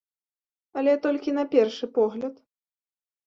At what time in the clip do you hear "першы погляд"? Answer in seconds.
1.53-2.35